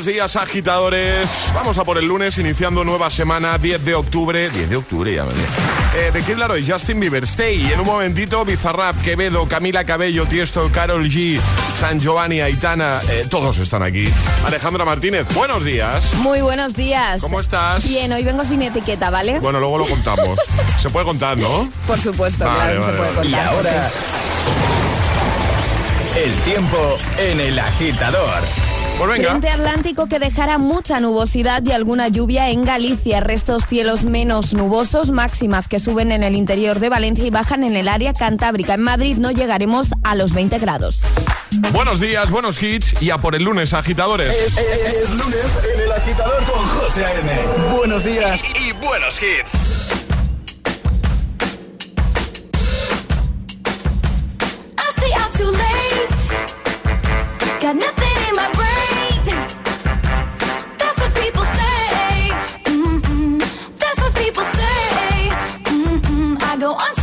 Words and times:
Buenos 0.00 0.14
días, 0.14 0.36
agitadores. 0.36 1.28
Vamos 1.54 1.76
a 1.76 1.84
por 1.84 1.98
el 1.98 2.06
lunes, 2.06 2.38
iniciando 2.38 2.84
nueva 2.84 3.10
semana, 3.10 3.58
10 3.58 3.84
de 3.84 3.94
octubre. 3.94 4.48
10 4.48 4.70
de 4.70 4.76
octubre, 4.76 5.14
ya 5.14 5.24
me 5.26 5.32
eh, 5.32 6.10
De 6.10 6.22
Kid 6.22 6.38
Laroi, 6.38 6.66
Justin 6.66 6.98
Bieber, 7.00 7.24
Stay. 7.24 7.70
En 7.70 7.80
un 7.80 7.84
momentito, 7.86 8.42
Bizarrap, 8.46 8.98
Quevedo, 9.02 9.46
Camila 9.46 9.84
Cabello, 9.84 10.24
Tiesto, 10.24 10.70
Carol 10.72 11.04
G, 11.04 11.38
San 11.78 12.00
Giovanni, 12.00 12.40
Aitana. 12.40 12.98
eh, 13.10 13.26
todos 13.28 13.58
están 13.58 13.82
aquí. 13.82 14.08
Alejandra 14.46 14.86
Martínez, 14.86 15.26
buenos 15.34 15.66
días. 15.66 16.14
Muy 16.14 16.40
buenos 16.40 16.72
días. 16.72 17.20
¿Cómo 17.20 17.38
estás? 17.38 17.86
Bien, 17.86 18.10
hoy 18.10 18.24
vengo 18.24 18.42
sin 18.46 18.62
etiqueta, 18.62 19.10
¿vale? 19.10 19.38
Bueno, 19.38 19.60
luego 19.60 19.76
lo 19.76 19.86
contamos. 19.86 20.40
Se 20.80 20.88
puede 20.88 21.04
contar, 21.04 21.36
¿no? 21.36 21.70
Por 21.86 22.00
supuesto, 22.00 22.46
Vale, 22.46 22.56
claro 22.58 22.74
que 22.80 22.86
se 22.86 22.90
vale, 22.92 22.98
puede 23.02 23.12
vale. 23.16 23.28
Y 23.28 23.32
contar. 23.34 23.54
ahora, 23.54 23.90
el 26.16 26.34
tiempo 26.50 26.98
en 27.18 27.40
el 27.40 27.58
agitador. 27.58 28.40
Pues 29.00 29.12
venga. 29.12 29.30
Frente 29.30 29.48
atlántico 29.48 30.08
que 30.08 30.18
dejará 30.18 30.58
mucha 30.58 31.00
nubosidad 31.00 31.62
y 31.64 31.72
alguna 31.72 32.08
lluvia 32.08 32.50
en 32.50 32.66
Galicia. 32.66 33.20
Restos 33.20 33.64
cielos 33.66 34.04
menos 34.04 34.52
nubosos, 34.52 35.10
máximas 35.10 35.68
que 35.68 35.78
suben 35.78 36.12
en 36.12 36.22
el 36.22 36.34
interior 36.34 36.80
de 36.80 36.90
Valencia 36.90 37.24
y 37.24 37.30
bajan 37.30 37.64
en 37.64 37.76
el 37.76 37.88
área 37.88 38.12
cantábrica. 38.12 38.74
En 38.74 38.82
Madrid 38.82 39.16
no 39.16 39.30
llegaremos 39.30 39.88
a 40.02 40.14
los 40.14 40.34
20 40.34 40.58
grados. 40.58 41.00
Buenos 41.72 41.98
días, 41.98 42.30
buenos 42.30 42.62
hits. 42.62 43.00
Y 43.00 43.08
a 43.08 43.16
por 43.16 43.34
el 43.34 43.44
lunes, 43.44 43.72
agitadores. 43.72 44.36
Es, 44.36 45.10
lunes 45.12 45.46
en 45.74 45.80
el 45.80 45.92
agitador 45.92 46.44
con 46.44 46.66
José 46.66 47.06
A.M. 47.06 47.74
Buenos 47.74 48.04
días. 48.04 48.42
Y 48.54 48.72
buenos 48.84 49.18
hits. 49.22 49.52
Got 57.60 57.76
nothing 57.76 58.09
I'm 66.78 66.99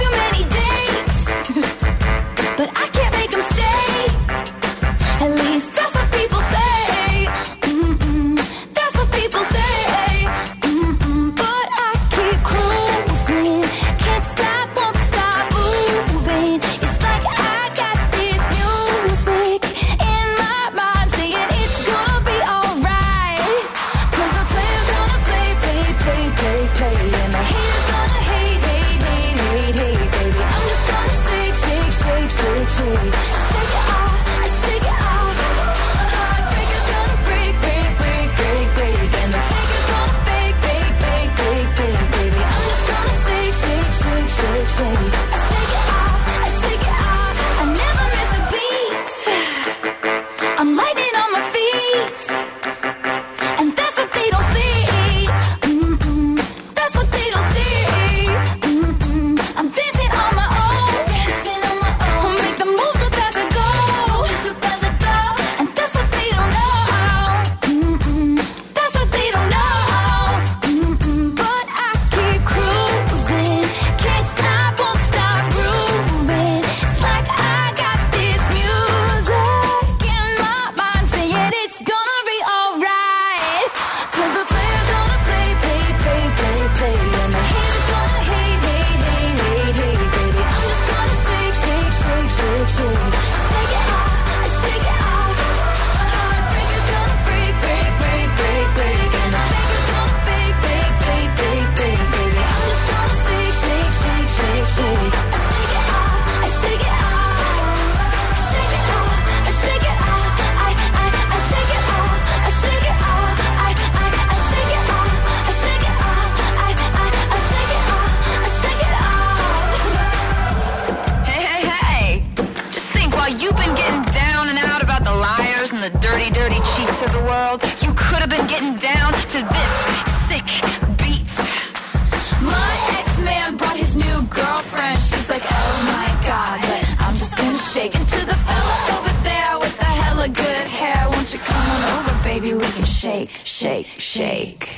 shake, 143.07 143.29
shake, 143.45 143.87
shake. 143.99 144.69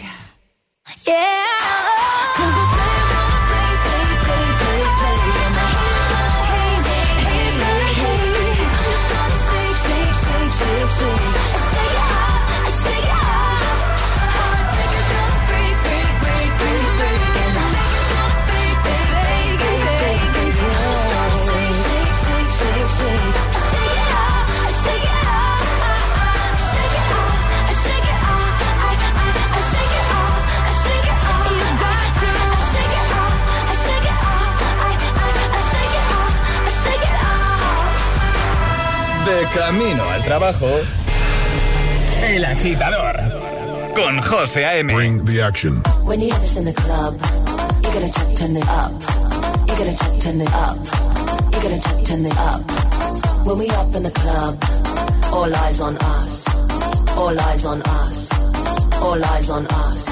Yeah. 1.08 2.89
Camino 39.54 40.04
al 40.10 40.24
trabajo. 40.24 40.68
El 42.24 42.46
agitador. 42.46 43.18
Con 43.96 44.22
José 44.22 44.66
A.M. 44.66 44.94
Bring 44.94 45.26
the 45.26 45.42
action. 45.42 45.82
When 46.04 46.22
you 46.22 46.32
have 46.32 46.42
this 46.42 46.58
in 46.58 46.66
the 46.66 46.74
club, 46.74 47.18
you're 47.82 47.94
gonna 47.94 48.12
check, 48.12 48.36
turn 48.36 48.56
it 48.56 48.68
up. 48.68 48.92
You're 49.68 49.78
gonna 49.78 49.96
check, 49.96 50.20
turn 50.22 50.42
it 50.42 50.54
up. 50.54 50.78
You're 51.52 51.62
gonna 51.62 51.80
check, 51.80 52.06
turn 52.06 52.26
it 52.26 52.38
up. 52.38 52.62
When 53.46 53.58
we 53.58 53.70
up 53.70 53.96
in 53.96 54.04
the 54.04 54.12
club, 54.12 54.58
all 55.34 55.54
eyes 55.54 55.82
on 55.82 55.98
us. 55.98 56.46
All 57.18 57.40
eyes 57.40 57.66
on 57.66 57.82
us. 57.82 58.30
All 59.02 59.24
eyes 59.24 59.50
on 59.50 59.66
us. 59.68 60.06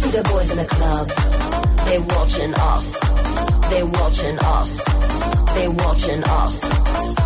See 0.00 0.10
the 0.10 0.22
boys 0.24 0.50
in 0.50 0.58
the 0.58 0.64
club, 0.64 1.08
they 1.86 1.98
watching 1.98 2.54
us. 2.54 3.00
They 3.70 3.82
watching 3.82 4.38
us. 4.38 4.84
They 5.54 5.68
watching 5.68 6.22
us. 6.24 7.25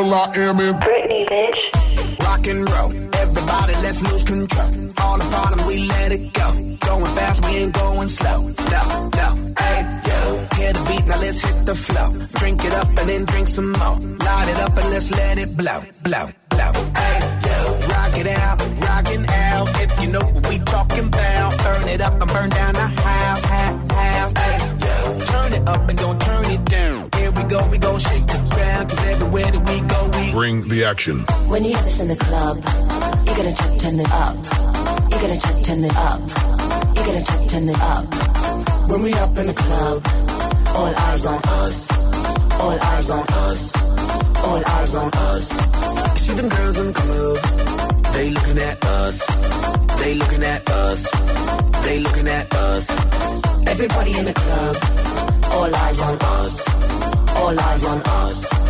Will 0.00 0.14
I 0.14 0.32
Am 0.34 0.58
in 0.60 0.74
Britney, 0.76 1.26
bitch. 1.28 2.24
rock 2.24 2.46
and 2.46 2.60
roll. 2.70 2.90
Everybody, 3.22 3.74
let's 3.84 4.00
lose 4.00 4.24
control. 4.24 4.70
All 5.02 5.18
the 5.18 5.28
bottom, 5.30 5.66
we 5.66 5.86
let 5.88 6.10
it 6.12 6.32
go. 6.32 6.48
Going 6.88 7.12
fast, 7.16 7.44
we 7.44 7.50
ain't 7.58 7.74
going 7.74 8.08
slow. 8.08 8.40
No, 8.74 9.10
no, 9.20 9.28
hey, 9.60 9.80
yo. 10.08 10.20
Hear 10.56 10.72
the 10.72 10.82
beat, 10.88 11.04
now 11.06 11.20
let's 11.20 11.40
hit 11.40 11.66
the 11.66 11.74
flow. 11.74 12.08
Drink 12.40 12.64
it 12.64 12.72
up 12.72 12.88
and 12.98 13.08
then 13.10 13.24
drink 13.26 13.48
some 13.48 13.72
more. 13.72 13.96
Light 14.26 14.48
it 14.48 14.58
up 14.64 14.74
and 14.78 14.88
let's 14.90 15.10
let 15.10 15.36
it 15.36 15.54
blow, 15.58 15.82
blow, 16.02 16.26
blow. 16.48 16.72
Hey, 17.00 17.18
yo. 17.46 17.58
Rock 17.92 18.16
it 18.16 18.26
out, 18.26 18.58
rockin' 18.86 19.26
out. 19.28 19.68
If 19.84 20.00
you 20.02 20.08
know 20.12 20.24
what 20.32 20.48
we 20.48 20.58
talking 20.60 21.08
about, 21.08 21.52
turn 21.60 21.88
it 21.88 22.00
up 22.00 22.14
and 22.22 22.30
burn 22.32 22.48
down 22.48 22.72
the 22.72 22.88
house, 23.04 23.44
house, 23.44 23.90
house. 23.92 24.32
Hey, 24.38 24.56
yo. 24.80 25.20
Turn 25.32 25.52
it 25.52 25.68
up 25.68 25.86
and 25.90 25.98
don't 25.98 26.18
turn 26.22 26.44
it 26.46 26.64
down. 26.64 27.10
Here 27.16 27.30
we 27.32 27.42
go, 27.44 27.66
we 27.68 27.76
go 27.76 27.98
shake 27.98 28.26
the 28.26 28.38
ground. 28.54 28.88
Cause 28.88 29.04
everywhere 29.04 29.50
that 29.52 29.68
we 29.68 29.69
Bring 30.32 30.68
the 30.68 30.84
action. 30.84 31.20
When 31.48 31.64
you 31.64 31.74
have 31.74 31.84
this 31.84 32.00
in 32.00 32.08
the 32.08 32.16
club, 32.16 32.56
you're 33.26 33.36
gonna 33.36 33.54
check, 33.54 33.78
turn 33.80 33.98
it 33.98 34.10
up. 34.10 34.36
You're 35.10 35.20
gonna 35.20 35.40
check, 35.40 35.64
turn 35.64 35.84
it 35.84 35.96
up. 35.96 36.20
You're 36.94 37.06
gonna 37.06 37.24
check, 37.24 37.48
turn 37.48 37.68
it 37.68 37.80
up. 37.80 38.04
When 38.88 39.02
we 39.02 39.12
up 39.14 39.36
in 39.36 39.46
the 39.46 39.54
club, 39.54 40.06
all 40.76 40.94
eyes 41.08 41.26
on 41.26 41.40
us. 41.62 41.90
All 42.60 42.78
eyes 42.92 43.10
on 43.10 43.24
us. 43.28 43.62
All 44.44 44.62
eyes 44.66 44.94
on 44.94 45.10
us. 45.12 45.46
See 46.22 46.34
them 46.34 46.48
girls 46.48 46.78
in 46.78 46.86
the 46.88 46.92
club. 46.92 47.36
They 48.14 48.30
looking 48.30 48.58
at 48.58 48.84
us. 48.84 49.26
They 50.00 50.14
looking 50.14 50.42
at 50.42 50.70
us. 50.70 51.10
They 51.84 51.98
looking 51.98 52.28
at 52.28 52.54
us. 52.54 52.86
Everybody 53.66 54.18
in 54.18 54.24
the 54.24 54.34
club, 54.34 54.76
all 55.52 55.74
eyes 55.74 56.00
on 56.00 56.18
us. 56.20 56.68
All 57.36 57.58
eyes 57.58 57.84
on 57.84 58.02
us. 58.02 58.69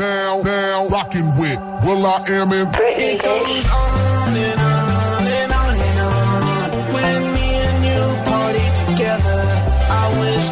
Now, 0.00 0.40
now 0.42 0.88
with 1.36 1.60
Will 1.84 2.06
I 2.06 2.24
Am 2.28 2.52
in 2.52 2.66
It 2.74 3.22
goes 3.22 3.66
on 3.68 4.32
and 4.34 4.60
on 4.60 5.26
and 5.38 5.52
on 5.52 5.74
and 5.76 5.98
on. 6.00 6.68
When 6.94 7.20
me 7.36 7.46
and 7.68 7.80
you 7.84 8.02
party 8.24 8.66
together, 8.80 9.40
I 9.92 10.04
wish 10.20 10.46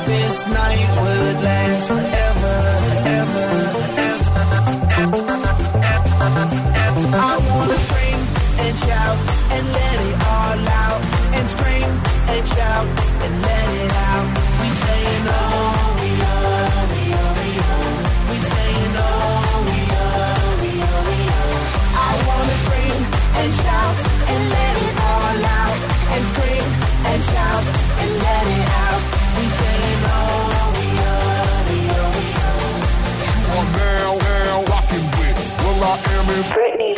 Britney. 36.55 36.95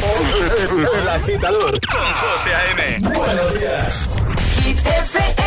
El 1.00 1.08
agitador. 1.08 1.78
Con 1.86 2.12
José 2.20 2.54
A.M. 2.54 2.98
Buenos 3.14 3.60
días. 3.60 4.08
Hit 4.64 4.78
FM. 4.78 5.40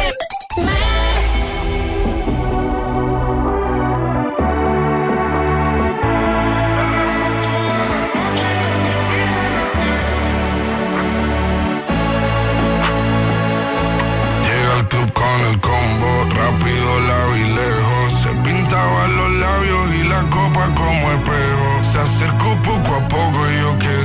Llega 14.45 14.73
al 14.79 14.87
club 14.87 15.13
con 15.13 15.39
el 15.49 15.59
combo, 15.59 16.11
rápido 16.35 16.99
la 17.07 17.25
vi 17.33 17.43
lejos. 17.43 18.13
Se 18.23 18.29
pintaban 18.43 19.15
los 19.17 19.31
labios 19.31 19.95
y 19.95 20.03
la 20.07 20.21
copa 20.29 20.63
como 20.75 21.11
espejo. 21.11 21.52
Se 21.93 21.99
acercó 21.99 22.57
poco 22.63 22.95
a 22.95 23.07
poco 23.07 23.47
y 23.51 23.61
yo 23.61 23.77
queriendo 23.77 24.02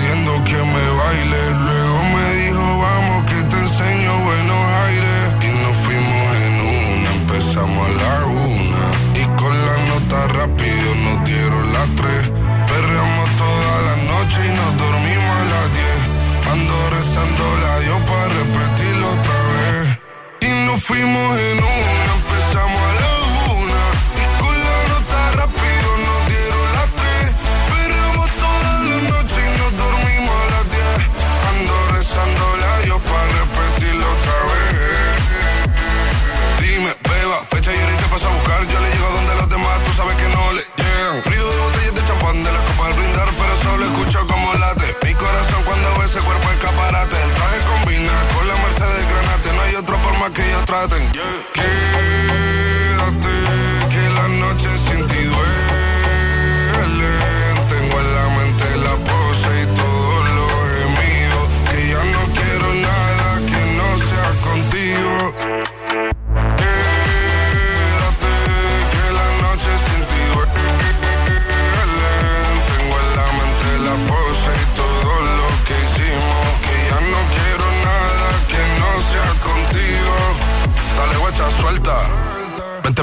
하든 50.78 50.99
yeah. 51.16 51.88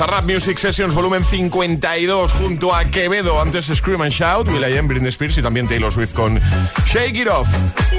Bizarrap 0.00 0.24
Music 0.24 0.56
Sessions 0.56 0.94
volumen 0.94 1.22
52 1.22 2.32
junto 2.32 2.74
a 2.74 2.86
Quevedo, 2.86 3.38
antes 3.38 3.66
Scream 3.66 4.00
and 4.00 4.10
Shout, 4.10 4.48
Will.i.am, 4.48 4.88
Britney 4.88 5.10
Spears 5.10 5.36
y 5.36 5.42
también 5.42 5.68
Taylor 5.68 5.92
Swift 5.92 6.14
con 6.14 6.40
Shake 6.86 7.16
It 7.18 7.28
Off. 7.28 7.46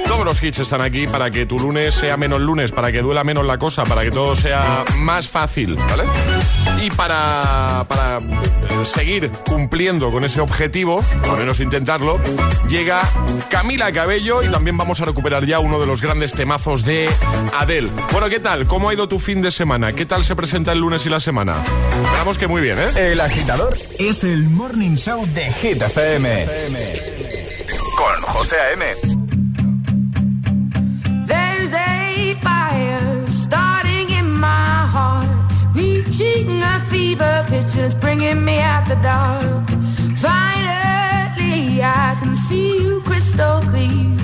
Todos 0.08 0.26
los 0.26 0.42
hits 0.42 0.58
están 0.58 0.82
aquí 0.82 1.06
para 1.06 1.30
que 1.30 1.46
tu 1.46 1.60
lunes 1.60 1.94
sea 1.94 2.18
menos 2.18 2.42
lunes, 2.42 2.72
para 2.72 2.92
que 2.92 3.04
duela 3.04 3.24
menos 3.24 3.46
la 3.46 3.60
cosa, 3.60 3.84
para 3.84 4.02
que 4.02 4.10
todo 4.10 4.36
sea 4.36 4.84
más 4.98 5.28
fácil, 5.28 5.76
¿vale? 5.76 6.06
Y 6.80 6.90
para, 6.92 7.86
para 7.88 8.20
seguir 8.86 9.32
cumpliendo 9.48 10.12
con 10.12 10.24
ese 10.24 10.42
objetivo, 10.42 11.04
al 11.30 11.38
menos 11.38 11.60
intentarlo, 11.60 12.20
llega 12.70 13.02
Camila 13.50 13.92
Cabello 13.92 14.42
y 14.44 14.50
también 14.50 14.78
vamos 14.78 15.02
a 15.02 15.06
recuperar 15.06 15.46
ya 15.46 15.60
uno 15.60 15.80
de 15.80 15.86
los 15.86 16.02
grandes 16.02 16.34
temazos 16.34 16.84
de 16.84 17.10
Adele. 17.60 17.90
Bueno, 18.12 18.30
¿qué 18.30 18.40
tal? 18.40 18.66
¿Cómo 18.66 18.90
ha 18.90 18.94
ido 18.94 19.08
tu 19.08 19.20
fin 19.20 19.42
de 19.42 19.52
semana? 19.52 19.94
¿Qué 19.94 20.06
tal 20.06 20.24
se 20.24 20.36
presenta 20.36 20.72
el 20.72 20.80
lunes 20.80 21.06
y 21.06 21.10
la 21.10 21.20
semana? 21.20 21.56
Esperamos 22.04 22.38
que 22.38 22.48
muy 22.48 22.62
bien, 22.62 22.78
¿eh? 22.80 23.12
El 23.12 23.20
agitador 23.20 23.78
es 24.00 24.24
el 24.24 24.44
morning 24.50 24.96
show 24.96 25.26
de 25.34 25.52
Hit 25.52 25.82
FM. 25.82 26.48
Con 27.96 28.22
José 28.34 28.56
A.M. 28.56 29.21
a 36.64 36.80
fever 36.90 37.44
pitch 37.48 37.76
and 37.76 37.86
it's 37.86 37.94
bringing 37.94 38.44
me 38.44 38.60
out 38.60 38.88
the 38.88 38.96
dark. 38.96 39.68
Finally, 40.18 41.82
I 41.84 42.16
can 42.20 42.36
see 42.36 42.84
you 42.84 43.02
crystal 43.02 43.62
clear. 43.62 44.21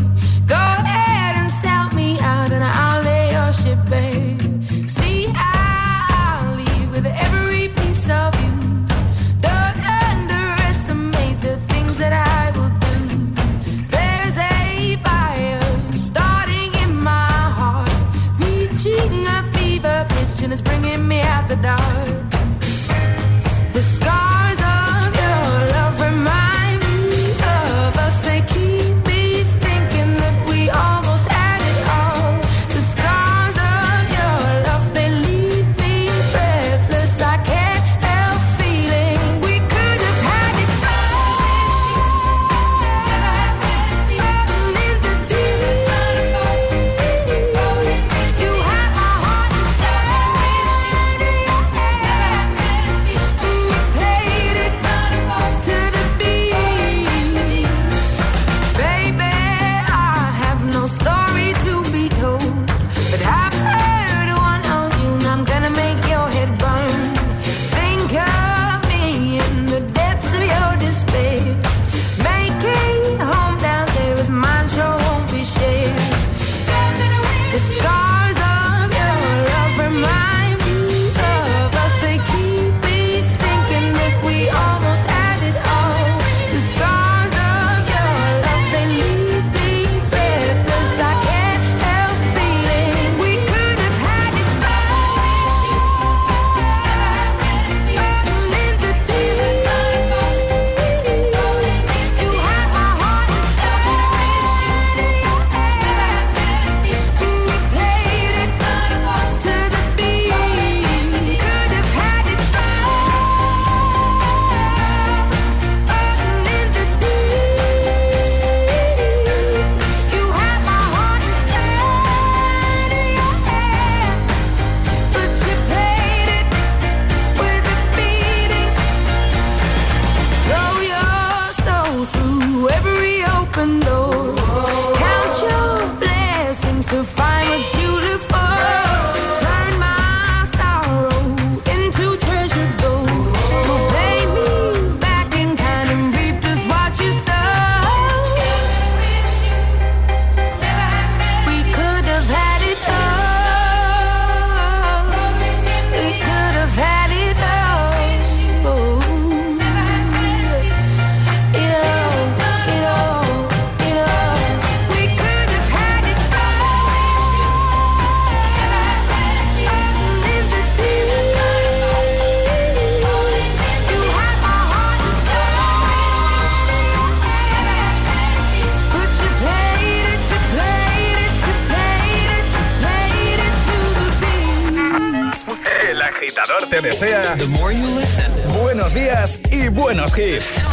Desea 187.37 188.27
buenos 188.63 188.93
días 188.93 189.39
y 189.51 189.67
buenos 189.69 190.17
hits. 190.17 190.63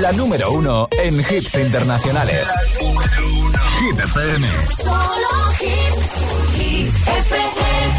La 0.00 0.12
número 0.12 0.52
uno 0.52 0.88
en 0.98 1.18
hits 1.20 1.54
internacionales. 1.54 2.48
Hit 3.78 3.98
FM. 3.98 4.46
Solo 4.74 5.52
hits, 5.60 6.58
Hit 6.58 6.94
FM. 6.94 7.90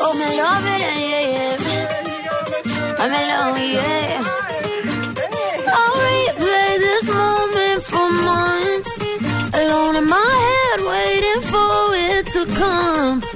Oh, 0.00 0.14
me 0.14 0.36
love 0.36 0.66
it, 0.66 0.80
yeah, 0.80 1.22
yeah. 1.32 1.56
I'm 2.98 3.12
in 3.12 3.28
love, 3.28 3.58
yeah. 3.58 4.24
I'll 5.68 5.96
replay 6.06 6.78
this 6.78 7.08
moment 7.08 7.82
for 7.82 8.10
months. 8.24 9.00
Alone 9.52 9.96
in 9.96 10.08
my 10.08 10.16
head, 10.46 10.80
waiting 10.80 11.42
for 11.42 11.94
it 11.94 12.26
to 12.32 12.46
come. 12.54 13.35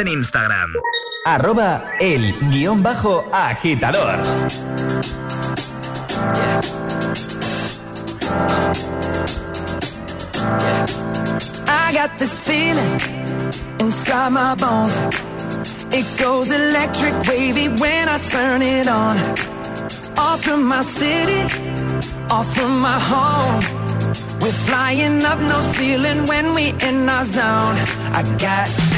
en 0.00 0.08
Instagram. 0.08 0.72
Arroba 1.24 1.92
el 2.00 2.38
guion 2.50 2.82
bajo 2.82 3.28
agitador. 3.32 4.20
I 11.66 11.92
got 11.92 12.18
this 12.18 12.40
feeling 12.40 13.00
inside 13.80 14.30
my 14.32 14.54
bones. 14.54 14.94
It 15.92 16.06
goes 16.18 16.50
electric 16.50 17.14
wavy 17.26 17.68
when 17.68 18.08
I 18.08 18.18
turn 18.18 18.62
it 18.62 18.88
on. 18.88 19.16
Off 20.18 20.42
from 20.42 20.64
my 20.68 20.82
city, 20.82 21.42
off 22.30 22.54
from 22.54 22.80
my 22.80 22.98
home. 22.98 23.78
We're 24.40 24.60
flying 24.68 25.24
up 25.24 25.40
no 25.40 25.60
ceiling 25.60 26.26
when 26.26 26.54
we 26.54 26.74
in 26.88 27.08
our 27.08 27.24
zone. 27.24 27.76
I 28.18 28.22
got 28.38 28.68
that 28.68 28.97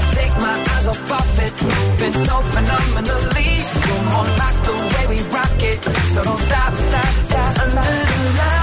can't 0.00 0.16
take 0.16 0.36
my 0.40 0.56
eyes 0.74 0.86
off 0.86 1.12
of 1.12 1.38
it, 1.38 1.52
moving 1.62 2.12
so 2.12 2.36
phenomenally. 2.54 3.50
You're 3.86 4.04
more 4.12 4.28
like 4.42 4.58
the 4.64 4.74
way 4.92 5.04
we 5.12 5.22
rock 5.30 5.62
it, 5.62 5.82
so 6.12 6.24
don't 6.24 6.38
stop, 6.38 6.74
stop, 6.74 7.12
stop. 7.28 7.58
Under 7.62 7.82
the 7.82 8.30
lights, 8.38 8.59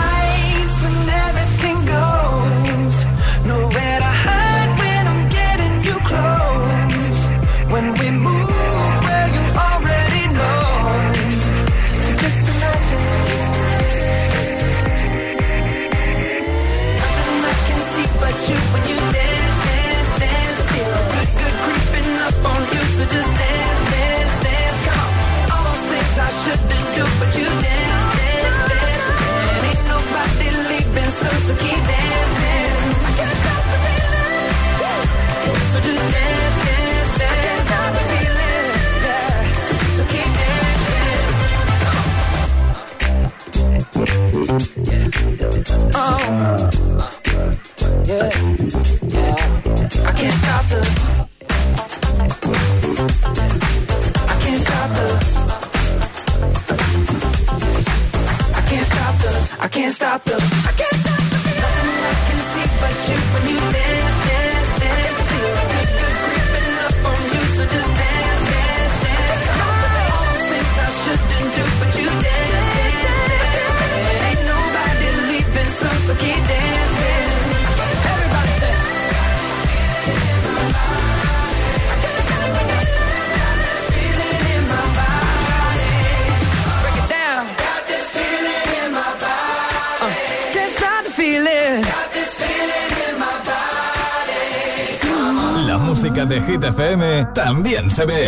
también 97.48 97.90
se 97.90 98.06
ve. 98.06 98.26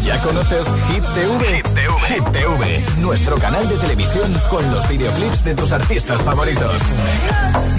¿Ya 0.00 0.22
conoces 0.22 0.68
Hit 0.86 1.02
TV? 1.14 1.62
Hit 2.06 2.24
TV, 2.30 2.84
nuestro 3.00 3.36
canal 3.38 3.68
de 3.68 3.76
televisión 3.78 4.32
con 4.48 4.70
los 4.70 4.88
videoclips 4.88 5.42
de 5.42 5.56
tus 5.56 5.72
artistas 5.72 6.22
favoritos. 6.22 6.80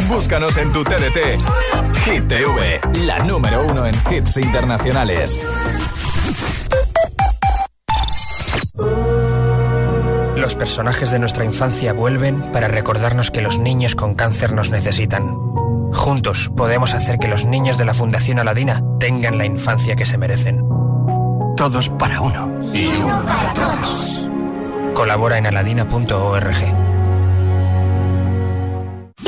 Búscanos 0.09 0.57
en 0.57 0.73
tu 0.73 0.83
TDT. 0.83 1.39
Hit 2.03 2.27
TV, 2.27 2.81
la 3.05 3.19
número 3.19 3.65
uno 3.65 3.85
en 3.85 3.95
hits 4.11 4.35
internacionales. 4.35 5.39
Los 10.35 10.55
personajes 10.55 11.11
de 11.11 11.19
nuestra 11.19 11.45
infancia 11.45 11.93
vuelven 11.93 12.41
para 12.51 12.67
recordarnos 12.67 13.31
que 13.31 13.41
los 13.41 13.57
niños 13.57 13.95
con 13.95 14.15
cáncer 14.15 14.51
nos 14.51 14.69
necesitan. 14.69 15.46
Juntos 16.07 16.49
podemos 16.55 16.93
hacer 16.93 17.19
que 17.19 17.27
los 17.27 17.43
niños 17.43 17.77
de 17.77 17.83
la 17.83 17.93
Fundación 17.93 18.39
Aladina 18.39 18.81
tengan 18.97 19.37
la 19.37 19.45
infancia 19.45 19.97
que 19.97 20.05
se 20.05 20.17
merecen. 20.17 20.63
Todos 21.57 21.89
para 21.89 22.21
uno. 22.21 22.49
Y 22.73 22.87
uno 22.87 23.21
para 23.23 23.53
todos. 23.53 24.29
Colabora 24.93 25.37
en 25.37 25.47
aladina.org. 25.47 26.86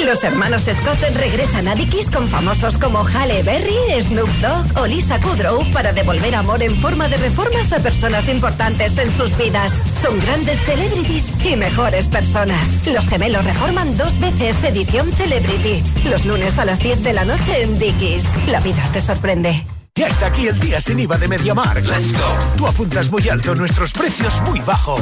Los 0.09 0.23
hermanos 0.23 0.63
Scott 0.63 0.97
regresan 1.17 1.67
a 1.67 1.75
Dickies 1.75 2.09
con 2.09 2.27
famosos 2.27 2.79
como 2.79 3.03
Halle 3.03 3.43
Berry, 3.43 4.01
Snoop 4.01 4.27
Dogg 4.41 4.81
o 4.81 4.87
Lisa 4.87 5.21
Kudrow 5.21 5.63
para 5.71 5.93
devolver 5.93 6.33
amor 6.33 6.63
en 6.63 6.75
forma 6.75 7.07
de 7.07 7.17
reformas 7.17 7.71
a 7.73 7.79
personas 7.79 8.27
importantes 8.27 8.97
en 8.97 9.11
sus 9.11 9.37
vidas. 9.37 9.83
Son 10.01 10.17
grandes 10.17 10.57
celebrities 10.61 11.31
y 11.45 11.55
mejores 11.55 12.07
personas. 12.07 12.87
Los 12.87 13.07
gemelos 13.07 13.45
reforman 13.45 13.95
dos 13.97 14.19
veces 14.19 14.63
edición 14.63 15.11
Celebrity. 15.11 15.83
Los 16.09 16.25
lunes 16.25 16.57
a 16.57 16.65
las 16.65 16.79
10 16.79 17.03
de 17.03 17.13
la 17.13 17.25
noche 17.25 17.61
en 17.61 17.77
Dickies. 17.77 18.23
La 18.47 18.61
vida 18.61 18.81
te 18.91 19.01
sorprende. 19.01 19.68
Ya 19.99 20.07
está 20.07 20.27
aquí 20.27 20.47
el 20.47 20.57
día 20.57 20.79
sin 20.79 20.97
IVA 20.97 21.17
de 21.17 21.27
MediaMark. 21.27 21.83
Let's 21.83 22.13
go. 22.13 22.37
Tú 22.55 22.65
apuntas 22.67 23.11
muy 23.11 23.27
alto, 23.27 23.53
nuestros 23.53 23.91
precios 23.91 24.41
muy 24.43 24.61
bajo. 24.61 24.97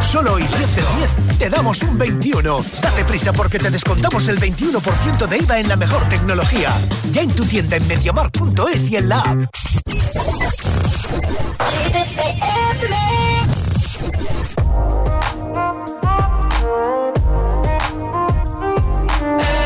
Solo 0.00 0.34
hoy 0.34 0.42
10 0.42 0.76
del 0.76 0.84
10 1.26 1.38
te 1.38 1.48
damos 1.48 1.82
un 1.82 1.96
21. 1.96 2.62
Date 2.82 3.04
prisa 3.06 3.32
porque 3.32 3.58
te 3.58 3.70
descontamos 3.70 4.28
el 4.28 4.38
21% 4.38 5.26
de 5.26 5.38
IVA 5.38 5.58
en 5.58 5.68
la 5.68 5.76
mejor 5.76 6.06
tecnología. 6.10 6.70
Ya 7.12 7.22
en 7.22 7.30
tu 7.30 7.46
tienda 7.46 7.76
en 7.78 7.88
MediaMark.es 7.88 8.90
y 8.90 8.96
en 8.96 9.08
la 9.08 9.20
app. 9.20 9.38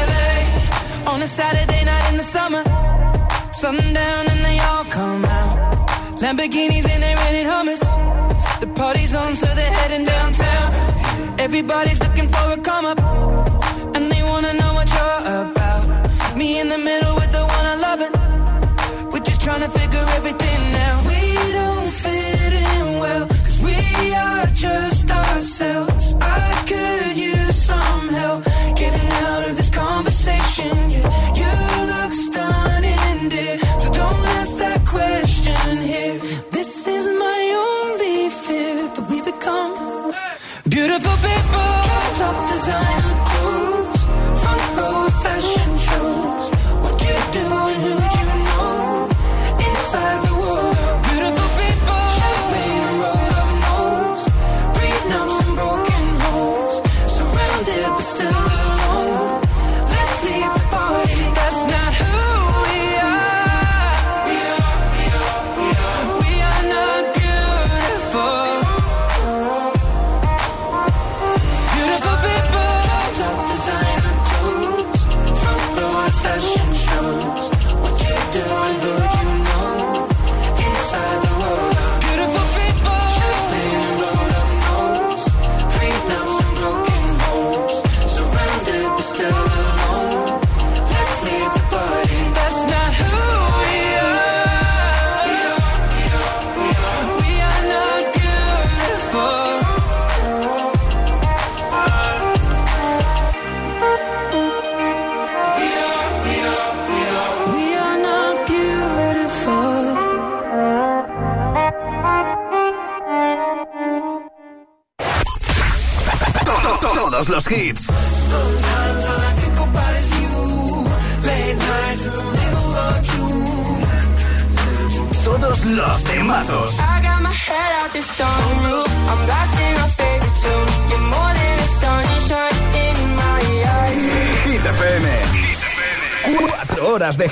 LA 0.07 1.13
on 1.13 1.23
a 1.23 1.27
Saturday 1.27 1.76
Lamborghinis 6.27 6.89
and 6.91 7.03
they 7.05 7.15
rented 7.15 7.47
hummus. 7.47 7.83
The 8.59 8.67
party's 8.75 9.15
on, 9.15 9.37
so 9.37 9.47
they're 9.47 9.77
heading 9.79 10.05
downtown. 10.05 11.39
Everybody's 11.39 12.01
looking 12.01 12.27
for 12.27 12.47
a 12.51 12.57
come 12.57 12.85
up, 12.85 12.99
and 13.95 14.11
they 14.11 14.23
wanna 14.25 14.53
know 14.55 14.73
what 14.75 14.89
you're 14.97 15.21
about. 15.43 16.37
Me 16.37 16.59
in 16.59 16.69
the 16.69 16.79
middle 16.79 17.06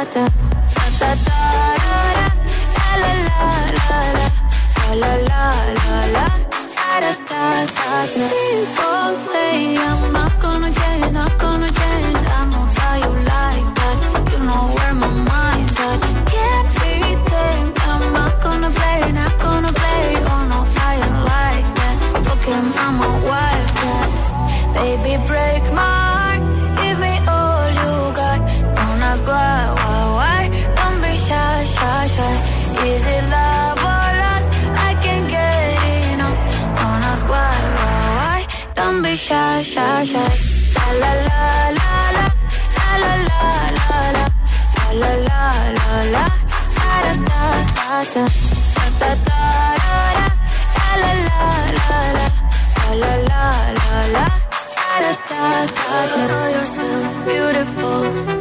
la 0.00 0.06
la 0.06 0.28
la 1.50 1.84
la 3.76 4.00
la 4.00 5.00
la 5.00 5.12
la 5.28 5.42
la 5.76 5.98
la 6.14 6.26
People 8.30 9.14
say 9.14 9.76
I'm 9.76 10.12
not 10.12 10.32
gonna 10.40 10.72
change, 10.72 11.12
not 11.12 11.38
gonna 11.38 11.70
change. 11.70 12.16
I 12.16 12.48
know 12.50 12.64
how 12.78 12.96
you 12.96 13.12
like 13.28 13.68
that. 13.78 13.98
You 14.32 14.38
know 14.48 14.64
where 14.76 14.94
my 14.94 15.10
mind's 15.28 15.78
at. 15.78 16.00
Can't 16.32 16.68
be 16.80 16.94
tamed. 17.28 17.76
I'm 17.92 18.04
not 18.14 18.40
gonna 18.42 18.70
play, 18.70 19.12
not 19.12 19.38
gonna 19.38 19.72
play. 19.80 20.16
Oh 20.32 20.42
no, 20.52 20.60
I 20.88 20.94
ain't 20.96 21.20
like 21.34 21.68
that. 21.78 21.96
Fuck 22.24 22.44
him, 22.48 22.66
I'm 22.84 22.96
a 23.04 23.10
wildcat. 23.28 24.08
Baby, 24.74 25.12
break 25.26 25.64
my 25.74 25.89
beautiful 57.52 58.39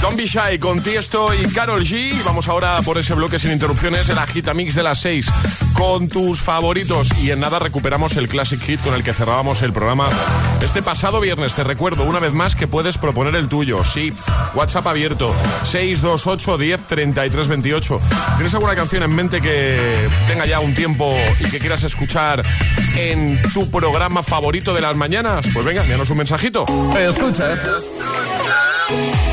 Don't 0.00 0.16
be 0.16 0.26
shy, 0.26 0.58
con 0.58 0.78
y 0.78 1.52
Carol 1.52 1.84
G. 1.84 2.22
Vamos 2.24 2.48
ahora 2.48 2.80
por 2.82 2.98
ese 2.98 3.14
bloque 3.14 3.38
sin 3.38 3.50
interrupciones, 3.50 4.08
el 4.08 4.18
Agitamix 4.18 4.74
de 4.74 4.82
las 4.82 5.00
6, 5.00 5.26
con 5.74 6.08
tus 6.08 6.40
favoritos. 6.40 7.08
Y 7.20 7.30
en 7.30 7.40
nada 7.40 7.58
recuperamos 7.58 8.16
el 8.16 8.28
Classic 8.28 8.60
Hit 8.60 8.80
con 8.80 8.94
el 8.94 9.02
que 9.02 9.12
cerrábamos 9.12 9.62
el 9.62 9.72
programa 9.72 10.08
este 10.62 10.82
pasado 10.82 11.20
viernes. 11.20 11.54
Te 11.54 11.64
recuerdo 11.64 12.04
una 12.04 12.18
vez 12.18 12.32
más 12.32 12.54
que 12.54 12.66
puedes 12.66 12.98
proponer 12.98 13.34
el 13.34 13.48
tuyo. 13.48 13.84
Sí, 13.84 14.12
WhatsApp 14.54 14.86
abierto, 14.86 15.34
628 15.64 16.58
10 16.58 16.80
33 16.86 17.48
28. 17.48 18.00
¿Tienes 18.36 18.54
alguna 18.54 18.74
canción 18.74 19.02
en 19.02 19.14
mente 19.14 19.40
que 19.40 20.08
tenga 20.26 20.46
ya 20.46 20.60
un 20.60 20.74
tiempo 20.74 21.16
y 21.40 21.44
que 21.50 21.58
quieras 21.58 21.84
escuchar 21.84 22.42
en 22.96 23.40
tu 23.52 23.70
programa 23.70 24.22
favorito 24.22 24.74
de 24.74 24.80
las 24.80 24.96
mañanas? 24.96 25.46
Pues 25.52 25.64
venga, 25.64 25.82
envíanos 25.82 26.10
un 26.10 26.18
mensajito. 26.18 26.64
Escuchas 26.98 27.60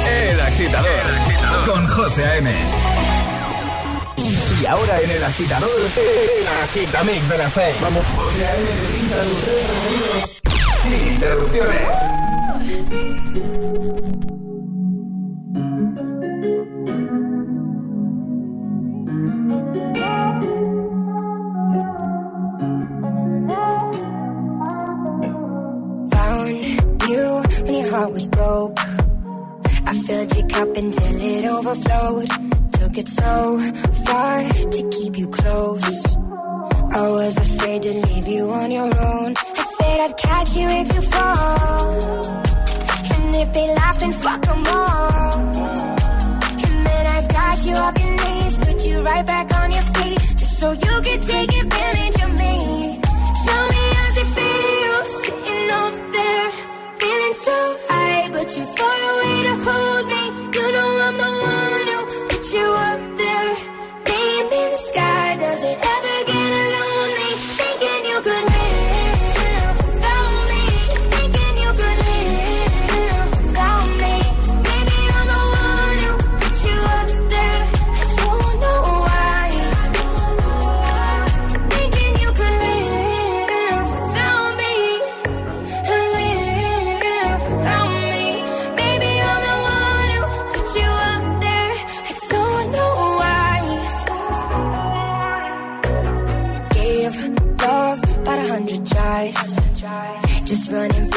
El 0.07 0.39
Agitador 0.41 0.89
con 1.65 1.87
José 1.87 2.25
A.M. 2.25 2.51
Y 4.61 4.65
ahora 4.65 5.01
en 5.01 5.11
El 5.11 5.23
Agitador, 5.23 5.69
el 5.69 6.47
Agitamix 6.63 7.29
de 7.29 7.37
las 7.37 7.53
6. 7.53 7.75
Vamos, 7.81 8.03
José 8.15 8.47
A.M. 8.47 10.34
sin 10.95 11.13
interrupciones. 11.13 11.95
Found 26.11 26.65
you 27.09 27.43
when 27.63 27.73
your 27.73 27.89
heart 27.91 28.11
was 28.11 28.27
broke. 28.27 28.79
I 29.87 29.93
filled 30.05 30.35
your 30.35 30.47
cup 30.47 30.77
until 30.77 31.21
it 31.21 31.45
overflowed. 31.45 32.29
Took 32.71 32.97
it 32.97 33.07
so 33.07 33.59
far 34.05 34.43
to 34.43 34.89
keep 34.91 35.17
you 35.17 35.27
close. 35.27 36.15
I 36.91 37.09
was 37.09 37.37
afraid 37.37 37.81
to 37.83 37.93
leave 37.93 38.27
you 38.27 38.49
on 38.49 38.71
your 38.71 38.99
own. 38.99 39.35
Said 39.95 40.09
I'd 40.09 40.17
catch 40.17 40.57
you 40.57 40.67
if 40.67 40.93
you 40.93 41.01
fall. 41.03 42.25
And 43.15 43.35
if 43.43 43.53
they 43.53 43.67
laugh, 43.75 43.97
then 43.97 44.11
fuck 44.11 44.41
them 44.41 44.63
all. 44.67 45.39
And 46.65 46.77
then 46.87 47.07
I 47.15 47.25
got 47.37 47.65
you 47.65 47.75
off 47.75 47.97
your 48.03 48.15
knees, 48.23 48.57
put 48.57 48.85
you 48.85 48.99
right 49.01 49.25
back 49.25 49.47
on 49.61 49.71
your 49.71 49.87
feet, 49.95 50.19
just 50.39 50.59
so 50.59 50.73
you 50.73 50.95
could 51.05 51.21
take 51.33 51.51
advantage 51.63 52.17
of 52.25 52.31
me. 52.43 52.55
Tell 53.45 53.65
me 53.73 53.83
how's 53.95 54.17
it 54.23 54.29
feel 54.35 54.97
sitting 55.23 55.69
up 55.81 55.93
there, 56.15 56.49
feeling 56.99 57.35
so 57.47 57.57
high, 57.87 58.29
but 58.33 58.45
too 58.49 58.67
far 58.77 58.97
away 59.13 59.37
to 59.47 59.53
hold 59.65 60.05
me. 60.13 60.23
You 60.55 60.65
know 60.75 60.89
I'm 61.07 61.15
the 61.23 61.31
one 61.53 61.87
who 61.93 61.99
put 62.29 62.43
you 62.55 62.67
up 62.89 63.01
there, 63.21 63.53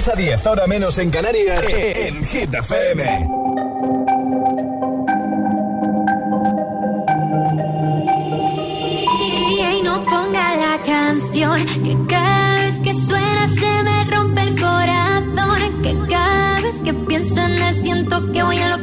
6 0.00 0.08
a 0.08 0.16
10, 0.16 0.46
ahora 0.46 0.66
menos 0.66 0.98
en 0.98 1.10
Canarias, 1.10 1.62
e, 1.74 2.08
en 2.08 2.24
Hit 2.24 2.54
FM. 2.54 3.28
Y 9.36 9.82
no 9.82 10.02
ponga 10.06 10.56
la 10.56 10.80
canción, 10.86 11.66
que 11.84 11.96
cada 12.08 12.62
vez 12.62 12.78
que 12.78 12.94
suena 12.94 13.48
se 13.48 13.82
me 13.82 14.04
rompe 14.04 14.40
el 14.40 14.58
corazón, 14.58 15.82
que 15.82 15.94
cada 16.08 16.60
vez 16.60 16.76
que 16.82 16.94
pienso 16.94 17.42
en 17.42 17.62
él 17.62 17.74
siento 17.74 18.32
que 18.32 18.42
voy 18.42 18.56
a 18.56 18.74
lo 18.74 18.79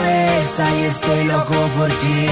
cabeza 0.00 0.64
y 0.78 0.84
estoy 0.84 1.24
loco 1.24 1.54
por 1.76 1.88
ti. 1.88 2.26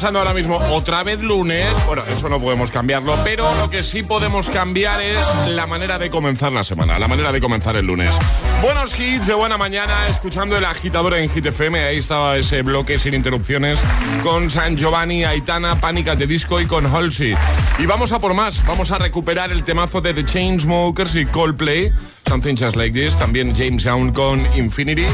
Pensando 0.00 0.18
ahora 0.18 0.32
mismo 0.32 0.56
otra 0.70 1.02
vez 1.02 1.22
lunes, 1.22 1.68
bueno, 1.84 2.02
eso 2.10 2.30
no 2.30 2.40
podemos 2.40 2.70
cambiarlo, 2.70 3.18
pero 3.22 3.54
lo 3.56 3.68
que 3.68 3.82
sí 3.82 4.02
podemos 4.02 4.48
cambiar 4.48 4.98
es 5.02 5.18
la 5.48 5.66
manera 5.66 5.98
de 5.98 6.08
comenzar 6.08 6.54
la 6.54 6.64
semana, 6.64 6.98
la 6.98 7.06
manera 7.06 7.32
de 7.32 7.38
comenzar 7.42 7.76
el 7.76 7.84
lunes. 7.84 8.14
Buenos 8.62 8.98
hits 8.98 9.26
de 9.26 9.34
buena 9.34 9.58
mañana, 9.58 10.08
escuchando 10.08 10.56
el 10.56 10.64
agitador 10.64 11.12
en 11.12 11.28
Hit 11.28 11.44
FM, 11.44 11.80
ahí 11.80 11.98
estaba 11.98 12.38
ese 12.38 12.62
bloque 12.62 12.98
sin 12.98 13.12
interrupciones 13.12 13.78
con 14.22 14.50
San 14.50 14.74
Giovanni, 14.74 15.24
Aitana, 15.24 15.78
Pánica 15.82 16.16
de 16.16 16.26
Disco 16.26 16.62
y 16.62 16.64
con 16.64 16.86
Halsey. 16.86 17.34
Y 17.78 17.84
vamos 17.84 18.12
a 18.12 18.20
por 18.20 18.32
más, 18.32 18.64
vamos 18.66 18.92
a 18.92 18.98
recuperar 18.98 19.52
el 19.52 19.64
temazo 19.64 20.00
de 20.00 20.14
The 20.14 20.24
Chainsmokers 20.24 21.14
y 21.16 21.26
Coldplay. 21.26 21.92
Something 22.26 22.54
Just 22.56 22.76
Like 22.76 22.98
This, 22.98 23.16
también 23.16 23.52
James 23.56 23.82
Young 23.82 24.12
con 24.12 24.40
Infinity. 24.54 25.04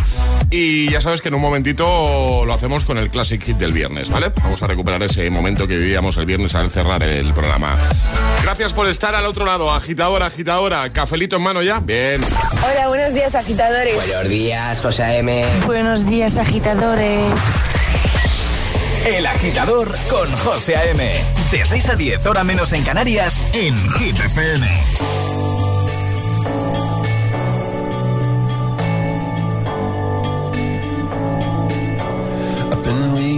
Y 0.51 0.91
ya 0.91 1.01
sabes 1.01 1.23
que 1.23 1.29
en 1.29 1.35
un 1.35 1.41
momentito 1.41 2.45
lo 2.45 2.53
hacemos 2.53 2.85
con 2.85 2.99
el 2.99 3.09
Classic 3.09 3.43
Hit 3.43 3.57
del 3.57 3.73
viernes, 3.73 4.11
¿vale? 4.11 4.31
Vamos 4.43 4.63
a 4.63 4.67
recuperar 4.67 4.76
ese 5.03 5.31
momento 5.31 5.67
que 5.67 5.77
vivíamos 5.77 6.17
el 6.17 6.27
viernes 6.27 6.55
al 6.55 6.71
cerrar 6.71 7.03
el 7.03 7.33
programa. 7.33 7.77
Gracias 8.43 8.73
por 8.73 8.87
estar 8.89 9.15
al 9.15 9.27
otro 9.27 9.45
lado, 9.45 9.73
agitadora, 9.73 10.27
agitadora. 10.27 10.91
Cafelito 10.93 11.37
en 11.37 11.43
mano 11.43 11.63
ya. 11.63 11.81
Bien. 11.81 12.23
Hola, 12.25 12.89
buenos 12.89 13.15
días, 13.15 13.35
agitadores. 13.35 13.95
Buenos 13.95 14.29
días, 14.29 14.81
José 14.81 15.03
A.M. 15.05 15.45
Buenos 15.67 16.07
días, 16.07 16.39
agitadores. 16.39 17.41
El 19.07 19.27
agitador 19.27 19.95
con 20.11 20.35
José 20.37 20.77
A.M. 20.77 21.13
De 21.51 21.65
6 21.65 21.89
a 21.91 21.95
10, 21.95 22.27
hora 22.27 22.45
menos 22.45 22.73
en 22.73 22.83
Canarias, 22.83 23.41
en 23.53 23.77
Hit 23.93 24.17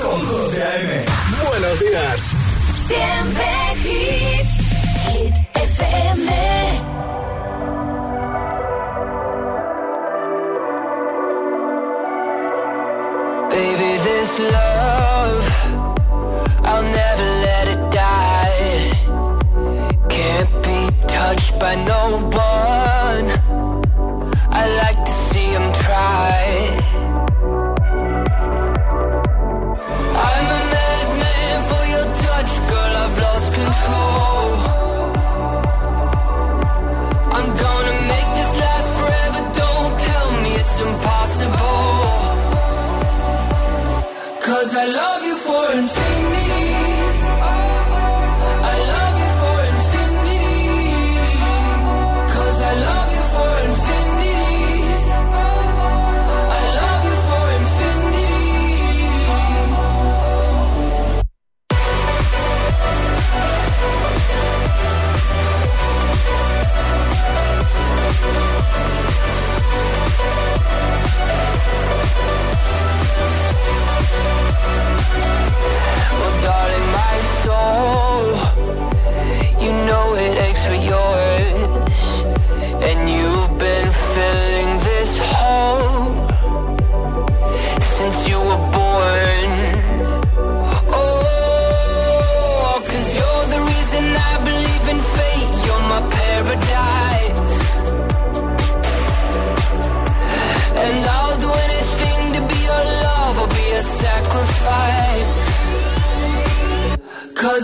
con 0.00 0.26
José 0.26 0.62
A.M. 0.62 1.04
Buenos 1.48 1.80
días. 1.80 2.20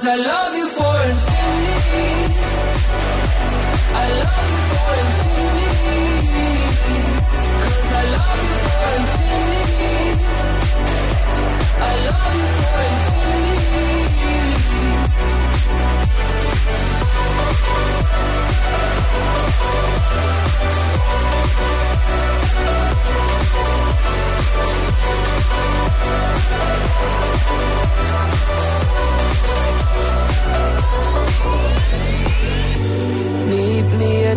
Cause 0.03 0.11
I 0.11 0.17
love 0.17 0.57
you 0.57 0.62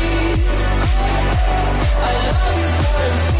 I 0.00 0.06
love 2.24 2.58
you 2.58 2.68
for 3.32 3.37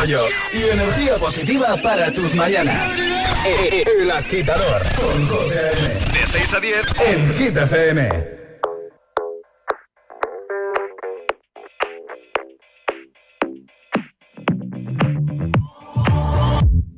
rollo 0.00 0.22
y 0.52 0.62
energía 0.70 1.16
positiva 1.16 1.76
para 1.82 2.10
tus 2.12 2.34
mañanas. 2.34 2.90
E- 3.46 3.68
e- 3.78 3.84
El 4.02 4.10
agitador 4.10 4.82
con 4.96 5.28
José 5.28 5.58
A.M. 5.60 6.18
De 6.20 6.26
6 6.26 6.54
a 6.54 6.60
10 6.60 6.86
en 7.06 7.34
Hit 7.34 7.56
FM. 7.56 8.08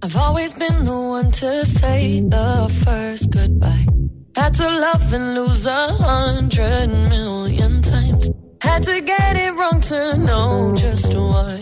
I've 0.04 0.16
always 0.16 0.52
been 0.54 0.84
the 0.84 0.92
one 0.92 1.30
to 1.32 1.64
say 1.64 2.20
the 2.20 2.68
first 2.84 3.30
goodbye. 3.30 3.86
Had 4.36 4.54
to 4.54 4.64
love 4.68 5.12
and 5.12 5.34
lose 5.34 5.66
a 5.66 5.92
hundred 5.94 6.88
million 6.88 7.82
times. 7.82 8.30
Had 8.60 8.82
to 8.84 9.00
get 9.00 9.36
it 9.36 9.54
wrong 9.54 9.80
to 9.82 10.18
know 10.18 10.72
just 10.74 11.14
what. 11.14 11.61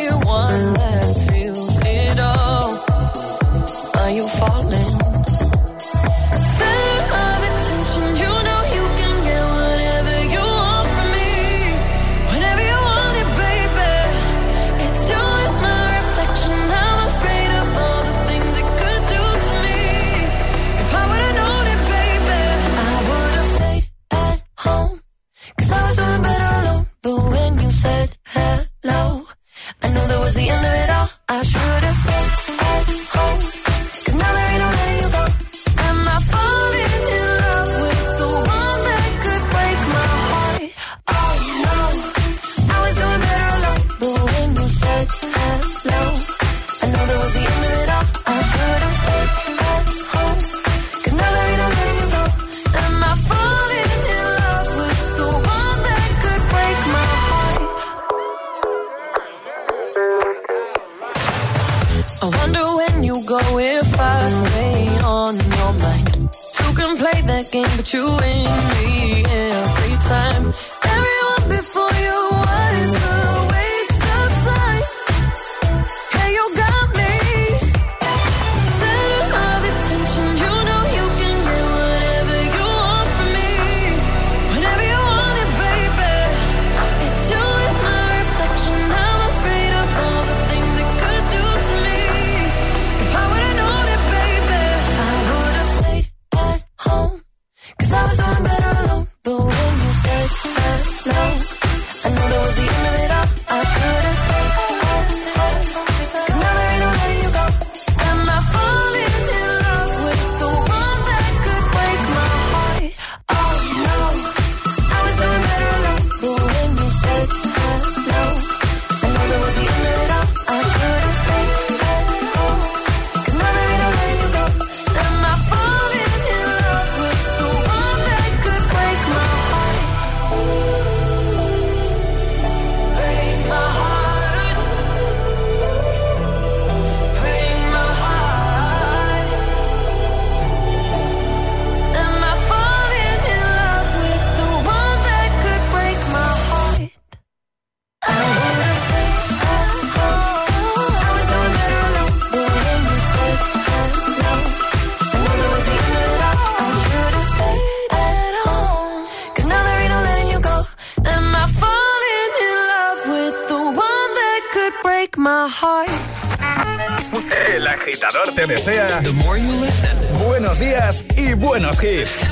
agitador 168.53 169.01
te 169.01 169.67
desea 169.67 170.01
buenos 170.25 170.59
días 170.59 171.03
y 171.15 171.33
buenos 171.33 171.81
hits. 171.83 172.27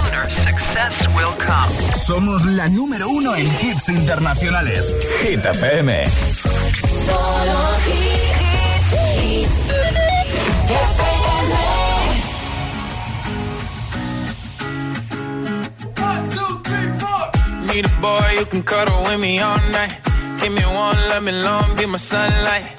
Somos 2.06 2.46
la 2.46 2.68
número 2.68 3.10
uno 3.10 3.36
en 3.36 3.46
hits 3.46 3.90
internacionales. 3.90 4.96
Hit 5.22 5.46
FM. 5.46 6.06
Solo 6.06 7.76
hit, 7.86 8.36
hit, 8.92 9.48
hit. 9.48 9.50
FM. 10.70 11.56
Need 17.74 17.86
a 17.86 18.02
boy 18.02 18.36
who 18.40 18.46
can 18.46 18.64
cuddle 18.64 19.02
with 19.04 19.20
me 19.20 19.40
all 19.40 19.58
night. 19.72 20.00
Give 20.42 20.52
me 20.52 20.64
one, 20.66 20.98
let 21.10 21.22
me 21.24 21.32
long, 21.32 21.76
be 21.76 21.86
my 21.86 21.98
sunlight. 21.98 22.79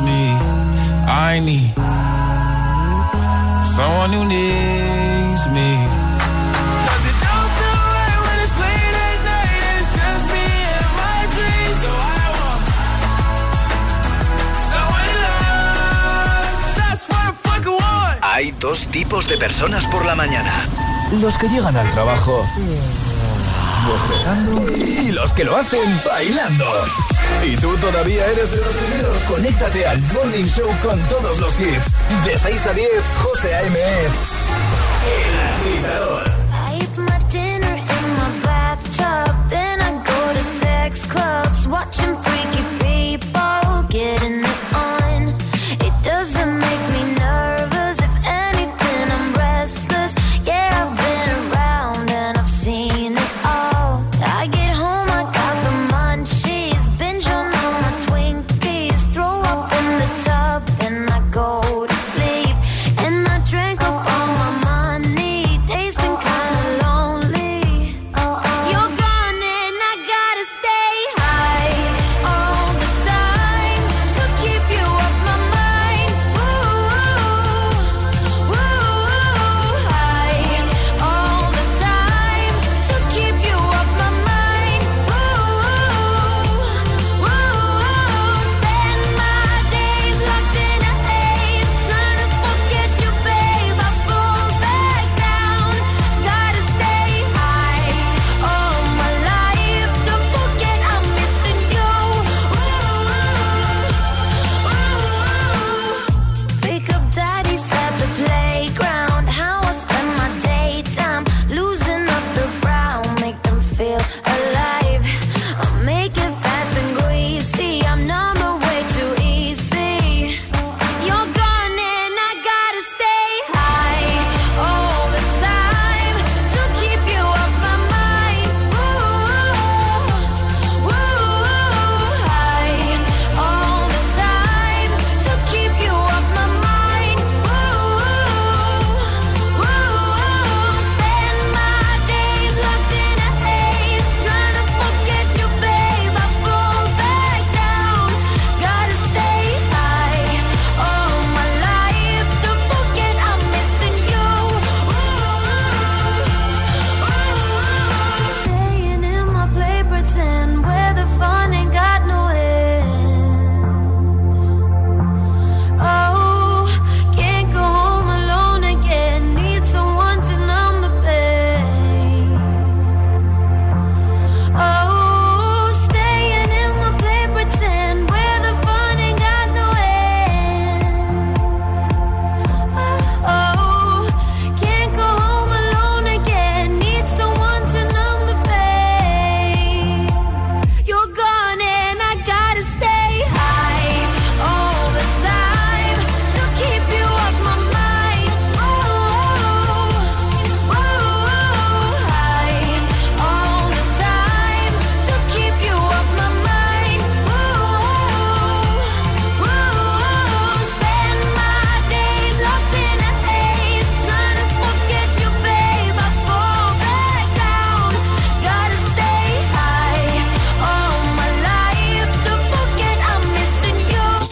me. 0.00 0.36
I 1.06 1.40
need 1.40 1.72
someone 3.76 4.12
who 4.12 4.24
needs 4.24 5.46
me. 5.56 5.70
'Cause 6.86 7.04
it 7.10 7.16
don't 7.26 7.52
feel 7.58 7.80
right 7.98 8.18
when 8.26 8.38
it's 8.44 8.56
late 8.64 8.96
at 9.08 9.18
night 9.32 9.60
and 9.68 9.76
it's 9.80 9.92
just 10.00 10.24
me 10.34 10.46
and 10.78 10.90
my 11.02 11.20
dreams. 11.34 11.78
So 11.84 11.90
I 11.90 12.24
want 12.38 12.62
someone 14.72 15.04
to 15.10 15.16
love. 15.26 16.58
That's 16.80 17.04
what 17.08 17.22
I 17.28 17.32
fucking 17.46 17.76
want. 17.82 18.16
Hay 18.22 18.52
dos 18.52 18.86
tipos 18.88 19.26
de 19.28 19.36
personas 19.38 19.86
por 19.86 20.04
la 20.04 20.14
mañana. 20.14 20.52
Los 21.20 21.38
que 21.38 21.48
llegan 21.48 21.76
al 21.76 21.90
trabajo 21.90 22.44
bostezando 23.88 24.70
y 24.76 25.12
los 25.12 25.32
que 25.32 25.44
lo 25.44 25.56
hacen 25.56 26.00
bailando. 26.04 26.66
Y 27.44 27.56
tú 27.56 27.76
todavía 27.78 28.26
eres 28.26 28.50
de 28.50 28.56
los 28.58 28.74
primeros. 28.74 29.16
Conéctate 29.28 29.86
al 29.86 30.00
Morning 30.12 30.46
Show 30.46 30.68
con 30.82 31.00
todos 31.08 31.38
los 31.38 31.58
hits. 31.60 31.92
De 32.24 32.38
6 32.38 32.66
a 32.66 32.72
10, 32.72 32.88
José 33.22 33.54
A.M. 33.54 33.78
es 33.78 34.12
El 35.06 35.72
Agitador. 35.74 36.37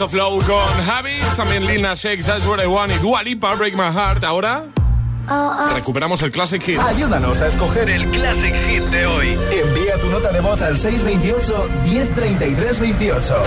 Of 0.00 0.10
Flow 0.10 0.40
con 0.42 0.90
Habits, 0.90 1.36
también 1.36 1.82
Nas 1.82 2.04
X, 2.04 2.26
That's 2.26 2.46
What 2.46 2.62
I 2.62 2.66
Want 2.66 2.92
y 2.92 2.98
Dua 2.98 3.22
Lipa, 3.22 3.54
Break 3.54 3.74
My 3.74 3.92
Heart. 3.92 4.24
Ahora 4.24 4.64
recuperamos 5.74 6.22
el 6.22 6.30
Classic 6.30 6.62
Hit. 6.62 6.78
Ayúdanos 6.78 7.40
a 7.40 7.48
escoger 7.48 7.88
el 7.90 8.04
Classic 8.10 8.54
Hit 8.68 8.82
de 8.84 9.06
hoy. 9.06 9.38
Envía 9.52 9.98
tu 10.00 10.08
nota 10.08 10.32
de 10.32 10.40
voz 10.40 10.60
al 10.62 10.76
628 10.76 11.68
1033 11.84 12.80
28. 12.80 13.42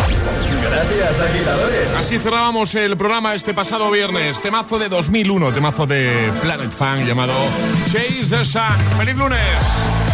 Gracias, 0.62 1.20
agitadores. 1.20 1.95
Así 1.97 2.20
cerrábamos 2.20 2.76
el 2.76 2.97
programa 2.97 3.36
este 3.36 3.54
pasado 3.54 3.89
viernes. 3.91 4.41
Temazo 4.41 4.80
de 4.80 4.89
2001, 4.89 5.54
temazo 5.54 5.88
de 5.88 6.32
Planet 6.41 6.72
Fan 6.72 7.06
llamado 7.06 7.34
Chase 7.86 8.30
the 8.30 8.45
Sun. 8.45 8.78
¡Feliz 8.97 9.16
lunes! 9.16 10.09